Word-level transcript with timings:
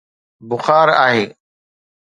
بخار 0.49 0.87
آهي. 1.05 1.35